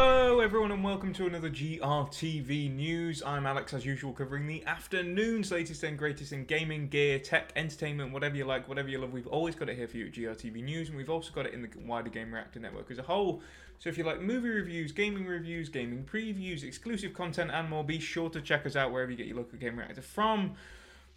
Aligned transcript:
Hello, 0.00 0.38
everyone, 0.38 0.70
and 0.70 0.84
welcome 0.84 1.12
to 1.14 1.26
another 1.26 1.50
GRTV 1.50 2.72
News. 2.72 3.20
I'm 3.26 3.46
Alex, 3.46 3.74
as 3.74 3.84
usual, 3.84 4.12
covering 4.12 4.46
the 4.46 4.64
afternoon's 4.64 5.50
latest 5.50 5.82
and 5.82 5.98
greatest 5.98 6.32
in 6.32 6.44
gaming, 6.44 6.86
gear, 6.86 7.18
tech, 7.18 7.50
entertainment, 7.56 8.12
whatever 8.12 8.36
you 8.36 8.44
like, 8.44 8.68
whatever 8.68 8.88
you 8.88 8.98
love. 8.98 9.12
We've 9.12 9.26
always 9.26 9.56
got 9.56 9.68
it 9.68 9.76
here 9.76 9.88
for 9.88 9.96
you 9.96 10.06
at 10.06 10.12
GRTV 10.12 10.62
News, 10.62 10.88
and 10.88 10.96
we've 10.96 11.10
also 11.10 11.32
got 11.32 11.46
it 11.46 11.52
in 11.52 11.62
the 11.62 11.68
wider 11.84 12.10
Gamereactor 12.10 12.60
network 12.60 12.92
as 12.92 12.98
a 12.98 13.02
whole. 13.02 13.42
So 13.80 13.88
if 13.88 13.98
you 13.98 14.04
like 14.04 14.20
movie 14.20 14.50
reviews, 14.50 14.92
gaming 14.92 15.26
reviews, 15.26 15.68
gaming 15.68 16.04
previews, 16.04 16.62
exclusive 16.62 17.12
content, 17.12 17.50
and 17.52 17.68
more, 17.68 17.82
be 17.82 17.98
sure 17.98 18.30
to 18.30 18.40
check 18.40 18.66
us 18.66 18.76
out 18.76 18.92
wherever 18.92 19.10
you 19.10 19.16
get 19.16 19.26
your 19.26 19.38
local 19.38 19.58
Gamereactor 19.58 20.04
from. 20.04 20.54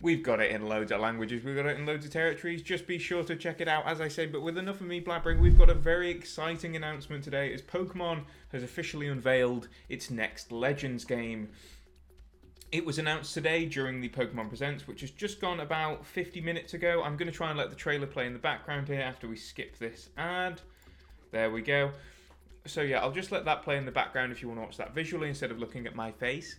We've 0.01 0.23
got 0.23 0.39
it 0.39 0.49
in 0.49 0.67
loads 0.67 0.91
of 0.91 0.99
languages, 0.99 1.43
we've 1.43 1.55
got 1.55 1.67
it 1.67 1.77
in 1.77 1.85
loads 1.85 2.05
of 2.05 2.11
territories. 2.11 2.63
Just 2.63 2.87
be 2.87 2.97
sure 2.97 3.23
to 3.23 3.35
check 3.35 3.61
it 3.61 3.67
out, 3.67 3.85
as 3.85 4.01
I 4.01 4.07
say. 4.07 4.25
But 4.25 4.41
with 4.41 4.57
enough 4.57 4.81
of 4.81 4.87
me 4.87 4.99
blabbering, 4.99 5.39
we've 5.39 5.57
got 5.57 5.69
a 5.69 5.75
very 5.75 6.09
exciting 6.09 6.75
announcement 6.75 7.23
today 7.23 7.53
as 7.53 7.61
Pokemon 7.61 8.23
has 8.51 8.63
officially 8.63 9.07
unveiled 9.07 9.67
its 9.89 10.09
next 10.09 10.51
Legends 10.51 11.05
game. 11.05 11.49
It 12.71 12.83
was 12.83 12.97
announced 12.97 13.35
today 13.35 13.65
during 13.65 14.01
the 14.01 14.09
Pokemon 14.09 14.49
Presents, 14.49 14.87
which 14.87 15.01
has 15.01 15.11
just 15.11 15.39
gone 15.39 15.59
about 15.59 16.03
50 16.03 16.41
minutes 16.41 16.73
ago. 16.73 17.03
I'm 17.03 17.15
going 17.15 17.29
to 17.29 17.37
try 17.37 17.49
and 17.49 17.59
let 17.59 17.69
the 17.69 17.75
trailer 17.75 18.07
play 18.07 18.25
in 18.25 18.33
the 18.33 18.39
background 18.39 18.87
here 18.87 19.01
after 19.01 19.27
we 19.27 19.35
skip 19.35 19.77
this 19.77 20.09
ad. 20.17 20.61
There 21.31 21.51
we 21.51 21.61
go. 21.61 21.91
So, 22.65 22.81
yeah, 22.81 23.01
I'll 23.01 23.11
just 23.11 23.31
let 23.31 23.45
that 23.45 23.61
play 23.61 23.77
in 23.77 23.85
the 23.85 23.91
background 23.91 24.31
if 24.31 24.41
you 24.41 24.47
want 24.47 24.61
to 24.61 24.63
watch 24.63 24.77
that 24.77 24.95
visually 24.95 25.29
instead 25.29 25.51
of 25.51 25.59
looking 25.59 25.85
at 25.85 25.95
my 25.95 26.11
face. 26.11 26.55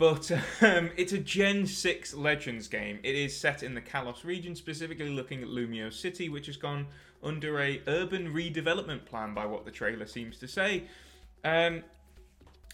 But 0.00 0.30
um, 0.62 0.90
it's 0.96 1.12
a 1.12 1.18
Gen 1.18 1.66
6 1.66 2.14
Legends 2.14 2.68
game. 2.68 2.98
It 3.02 3.14
is 3.14 3.36
set 3.36 3.62
in 3.62 3.74
the 3.74 3.82
Kalos 3.82 4.24
region, 4.24 4.56
specifically 4.56 5.10
looking 5.10 5.42
at 5.42 5.48
Lumiose 5.48 5.92
City, 5.92 6.30
which 6.30 6.46
has 6.46 6.56
gone 6.56 6.86
under 7.22 7.60
a 7.60 7.82
urban 7.86 8.32
redevelopment 8.32 9.04
plan 9.04 9.34
by 9.34 9.44
what 9.44 9.66
the 9.66 9.70
trailer 9.70 10.06
seems 10.06 10.38
to 10.38 10.48
say. 10.48 10.84
Um, 11.44 11.84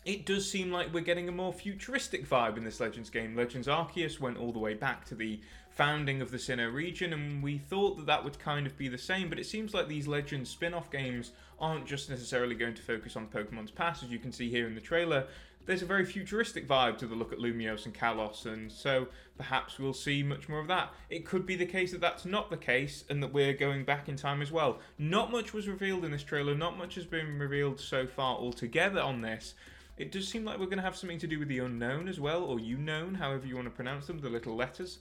it 0.06 0.24
does 0.24 0.50
seem 0.50 0.70
like 0.70 0.94
we're 0.94 1.00
getting 1.00 1.28
a 1.28 1.32
more 1.32 1.52
futuristic 1.52 2.28
vibe 2.28 2.56
in 2.56 2.64
this 2.64 2.80
Legends 2.80 3.10
game. 3.10 3.36
Legends 3.36 3.66
Arceus 3.66 4.20
went 4.20 4.38
all 4.38 4.52
the 4.52 4.58
way 4.58 4.72
back 4.72 5.04
to 5.06 5.14
the 5.14 5.40
founding 5.70 6.22
of 6.22 6.30
the 6.30 6.38
Sinnoh 6.38 6.72
region, 6.72 7.12
and 7.12 7.42
we 7.42 7.58
thought 7.58 7.98
that 7.98 8.06
that 8.06 8.24
would 8.24 8.38
kind 8.38 8.66
of 8.66 8.78
be 8.78 8.88
the 8.88 8.96
same, 8.96 9.28
but 9.28 9.38
it 9.38 9.44
seems 9.44 9.74
like 9.74 9.88
these 9.88 10.06
Legends 10.06 10.48
spin 10.48 10.72
off 10.72 10.90
games 10.90 11.32
aren't 11.60 11.86
just 11.86 12.08
necessarily 12.08 12.54
going 12.54 12.74
to 12.74 12.82
focus 12.82 13.16
on 13.16 13.26
Pokemon's 13.26 13.70
past, 13.70 14.02
as 14.02 14.10
you 14.10 14.18
can 14.18 14.32
see 14.32 14.48
here 14.48 14.66
in 14.66 14.74
the 14.74 14.80
trailer 14.80 15.26
there's 15.66 15.82
a 15.82 15.86
very 15.86 16.04
futuristic 16.04 16.66
vibe 16.66 16.96
to 16.98 17.06
the 17.06 17.14
look 17.14 17.32
at 17.32 17.40
Lumiose 17.40 17.86
and 17.86 17.94
Kalos, 17.94 18.46
and 18.46 18.70
so 18.70 19.08
perhaps 19.36 19.78
we'll 19.78 19.92
see 19.92 20.22
much 20.22 20.48
more 20.48 20.60
of 20.60 20.68
that. 20.68 20.92
It 21.10 21.26
could 21.26 21.44
be 21.44 21.56
the 21.56 21.66
case 21.66 21.90
that 21.90 22.00
that's 22.00 22.24
not 22.24 22.50
the 22.50 22.56
case, 22.56 23.04
and 23.10 23.22
that 23.22 23.32
we're 23.32 23.52
going 23.52 23.84
back 23.84 24.08
in 24.08 24.16
time 24.16 24.40
as 24.40 24.52
well. 24.52 24.78
Not 24.96 25.32
much 25.32 25.52
was 25.52 25.68
revealed 25.68 26.04
in 26.04 26.12
this 26.12 26.22
trailer, 26.22 26.54
not 26.54 26.78
much 26.78 26.94
has 26.94 27.04
been 27.04 27.38
revealed 27.38 27.80
so 27.80 28.06
far 28.06 28.36
altogether 28.36 29.00
on 29.00 29.20
this. 29.20 29.54
It 29.96 30.12
does 30.12 30.28
seem 30.28 30.44
like 30.44 30.58
we're 30.58 30.66
going 30.66 30.78
to 30.78 30.84
have 30.84 30.96
something 30.96 31.18
to 31.18 31.26
do 31.26 31.38
with 31.38 31.48
the 31.48 31.58
unknown 31.60 32.06
as 32.08 32.20
well, 32.20 32.44
or 32.44 32.58
unknown, 32.58 33.14
however 33.14 33.46
you 33.46 33.54
want 33.54 33.66
to 33.66 33.70
pronounce 33.70 34.06
them, 34.06 34.18
the 34.18 34.28
little 34.28 34.54
letters, 34.54 34.98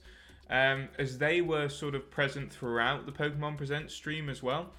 um, 0.48 0.88
as 0.98 1.18
they 1.18 1.40
were 1.42 1.68
sort 1.68 1.94
of 1.94 2.10
present 2.10 2.52
throughout 2.52 3.04
the 3.04 3.12
Pokemon 3.12 3.58
Presents 3.58 3.94
stream 3.94 4.28
as 4.30 4.42
well. 4.42 4.70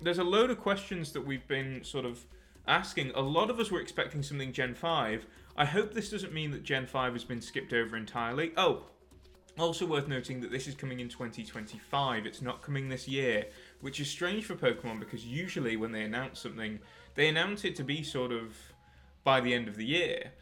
There's 0.00 0.18
a 0.18 0.24
load 0.24 0.50
of 0.50 0.58
questions 0.58 1.12
that 1.12 1.24
we've 1.24 1.46
been 1.46 1.84
sort 1.84 2.04
of 2.04 2.24
asking. 2.66 3.12
A 3.14 3.22
lot 3.22 3.48
of 3.48 3.58
us 3.60 3.70
were 3.70 3.80
expecting 3.80 4.22
something 4.22 4.52
Gen 4.52 4.74
5. 4.74 5.26
I 5.56 5.64
hope 5.64 5.94
this 5.94 6.10
doesn't 6.10 6.32
mean 6.32 6.50
that 6.50 6.64
Gen 6.64 6.86
5 6.86 7.12
has 7.14 7.24
been 7.24 7.40
skipped 7.40 7.72
over 7.72 7.96
entirely. 7.96 8.52
Oh, 8.56 8.84
also 9.58 9.86
worth 9.86 10.08
noting 10.08 10.40
that 10.40 10.50
this 10.50 10.66
is 10.66 10.74
coming 10.74 11.00
in 11.00 11.08
2025. 11.08 12.26
It's 12.26 12.42
not 12.42 12.62
coming 12.62 12.88
this 12.88 13.06
year, 13.06 13.46
which 13.80 14.00
is 14.00 14.08
strange 14.08 14.44
for 14.44 14.54
Pokemon 14.54 15.00
because 15.00 15.24
usually 15.24 15.76
when 15.76 15.92
they 15.92 16.02
announce 16.02 16.40
something, 16.40 16.78
they 17.14 17.28
announce 17.28 17.64
it 17.64 17.76
to 17.76 17.84
be 17.84 18.02
sort 18.02 18.32
of 18.32 18.56
by 19.24 19.40
the 19.40 19.54
end 19.54 19.68
of 19.68 19.76
the 19.76 19.84
year. 19.84 20.32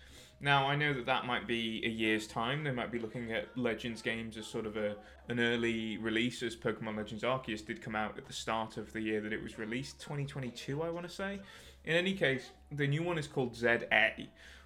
Now, 0.43 0.67
I 0.67 0.75
know 0.75 0.95
that 0.95 1.05
that 1.05 1.27
might 1.27 1.47
be 1.47 1.83
a 1.85 1.89
year's 1.89 2.27
time. 2.27 2.65
They 2.65 2.71
might 2.71 2.91
be 2.91 2.99
looking 2.99 3.31
at 3.31 3.57
Legends 3.59 4.01
games 4.01 4.39
as 4.39 4.47
sort 4.47 4.65
of 4.65 4.77
a 4.77 4.97
an 5.29 5.39
early 5.39 5.97
release, 5.99 6.43
as 6.43 6.57
Pokemon 6.57 6.97
Legends 6.97 7.23
Arceus 7.23 7.65
did 7.65 7.81
come 7.81 7.95
out 7.95 8.19
at 8.19 8.27
the 8.27 8.33
start 8.33 8.77
of 8.77 8.93
the 8.93 9.01
year 9.01 9.21
that 9.21 9.33
it 9.33 9.43
was 9.43 9.59
released, 9.59 10.01
2022, 10.01 10.83
I 10.83 10.91
want 10.91 11.07
to 11.07 11.13
say. 11.13 11.41
In 11.85 11.95
any 11.95 12.15
case, 12.15 12.51
the 12.73 12.87
new 12.87 13.03
one 13.03 13.17
is 13.17 13.29
called 13.29 13.55
ZA. 13.55 14.13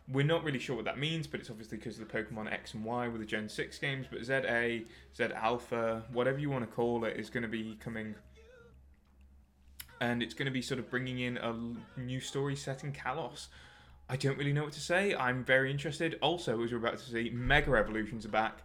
We're 0.09 0.25
not 0.25 0.43
really 0.43 0.59
sure 0.59 0.77
what 0.77 0.85
that 0.87 0.99
means, 0.99 1.27
but 1.27 1.41
it's 1.41 1.51
obviously 1.51 1.79
because 1.79 1.99
of 1.99 2.09
the 2.09 2.15
Pokemon 2.15 2.53
X 2.53 2.75
and 2.75 2.85
Y 2.85 3.09
with 3.09 3.21
the 3.21 3.27
Gen 3.27 3.49
6 3.49 3.79
games. 3.79 4.07
But 4.11 4.25
ZA, 4.25 4.81
Z 5.17 5.25
Alpha, 5.35 6.05
whatever 6.13 6.39
you 6.39 6.51
want 6.51 6.69
to 6.69 6.75
call 6.75 7.05
it, 7.05 7.17
is 7.19 7.31
going 7.31 7.43
to 7.43 7.49
be 7.49 7.77
coming. 7.81 8.15
And 10.01 10.23
it's 10.23 10.35
going 10.35 10.47
to 10.47 10.53
be 10.53 10.63
sort 10.63 10.81
of 10.81 10.89
bringing 10.89 11.21
in 11.21 11.37
a 11.39 11.55
new 11.99 12.21
story 12.21 12.57
set 12.57 12.85
in 12.85 12.93
Kalos. 12.93 13.49
I 14.09 14.17
don't 14.17 14.37
really 14.37 14.53
know 14.53 14.65
what 14.65 14.73
to 14.73 14.81
say. 14.81 15.15
I'm 15.15 15.45
very 15.45 15.71
interested. 15.71 16.19
Also, 16.21 16.63
as 16.63 16.73
we're 16.73 16.79
about 16.79 16.99
to 16.99 17.05
see, 17.05 17.31
Mega 17.31 17.73
Evolutions 17.75 18.27
are 18.27 18.31
back. 18.31 18.63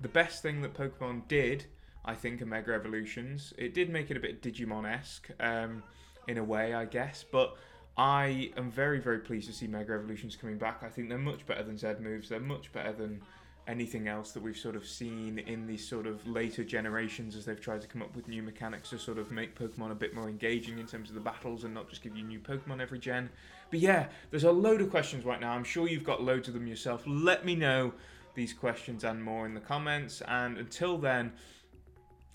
The 0.00 0.08
best 0.08 0.42
thing 0.42 0.62
that 0.62 0.74
Pokemon 0.74 1.26
did, 1.26 1.66
I 2.04 2.14
think, 2.14 2.40
are 2.40 2.46
Mega 2.46 2.72
Evolutions, 2.72 3.52
it 3.58 3.74
did 3.74 3.90
make 3.90 4.10
it 4.10 4.16
a 4.16 4.20
bit 4.20 4.42
Digimon 4.42 4.88
esque 4.88 5.28
um, 5.40 5.82
in 6.28 6.38
a 6.38 6.44
way, 6.44 6.72
I 6.72 6.84
guess. 6.84 7.24
But 7.30 7.56
I 7.96 8.52
am 8.56 8.70
very, 8.70 9.00
very 9.00 9.18
pleased 9.18 9.48
to 9.48 9.52
see 9.52 9.66
Mega 9.66 9.94
Evolutions 9.94 10.36
coming 10.36 10.58
back. 10.58 10.82
I 10.82 10.88
think 10.88 11.08
they're 11.08 11.18
much 11.18 11.46
better 11.46 11.64
than 11.64 11.78
Z 11.78 11.94
moves. 12.00 12.28
They're 12.28 12.38
much 12.40 12.72
better 12.72 12.92
than 12.92 13.22
anything 13.66 14.06
else 14.06 14.32
that 14.32 14.42
we've 14.42 14.56
sort 14.56 14.76
of 14.76 14.86
seen 14.86 15.38
in 15.40 15.66
these 15.66 15.86
sort 15.86 16.06
of 16.06 16.26
later 16.26 16.62
generations 16.62 17.34
as 17.34 17.44
they've 17.44 17.60
tried 17.60 17.80
to 17.80 17.88
come 17.88 18.00
up 18.00 18.14
with 18.14 18.28
new 18.28 18.42
mechanics 18.42 18.90
to 18.90 18.98
sort 18.98 19.18
of 19.18 19.30
make 19.30 19.58
Pokemon 19.58 19.90
a 19.90 19.94
bit 19.94 20.14
more 20.14 20.28
engaging 20.28 20.78
in 20.78 20.86
terms 20.86 21.08
of 21.08 21.14
the 21.14 21.20
battles 21.20 21.64
and 21.64 21.74
not 21.74 21.88
just 21.88 22.02
give 22.02 22.16
you 22.16 22.22
new 22.22 22.38
Pokemon 22.38 22.80
every 22.80 22.98
gen. 22.98 23.28
But 23.70 23.80
yeah, 23.80 24.06
there's 24.30 24.44
a 24.44 24.52
load 24.52 24.80
of 24.80 24.90
questions 24.90 25.24
right 25.24 25.40
now. 25.40 25.52
I'm 25.52 25.64
sure 25.64 25.88
you've 25.88 26.04
got 26.04 26.22
loads 26.22 26.46
of 26.48 26.54
them 26.54 26.66
yourself. 26.66 27.02
Let 27.06 27.44
me 27.44 27.56
know 27.56 27.92
these 28.34 28.52
questions 28.52 29.02
and 29.02 29.22
more 29.22 29.46
in 29.46 29.54
the 29.54 29.60
comments. 29.60 30.22
And 30.28 30.58
until 30.58 30.98
then, 30.98 31.32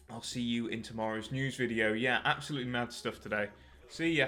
I'll 0.09 0.21
see 0.21 0.41
you 0.41 0.67
in 0.67 0.81
tomorrow's 0.81 1.31
news 1.31 1.55
video. 1.55 1.93
Yeah, 1.93 2.19
absolutely 2.25 2.69
mad 2.69 2.91
stuff 2.91 3.21
today. 3.21 3.47
See 3.87 4.17
ya. 4.17 4.27